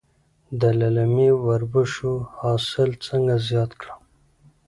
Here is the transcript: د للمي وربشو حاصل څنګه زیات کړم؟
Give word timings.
د 0.59 0.61
للمي 0.79 1.29
وربشو 1.45 2.13
حاصل 2.37 2.89
څنګه 3.05 3.35
زیات 3.47 3.71
کړم؟ 3.81 3.99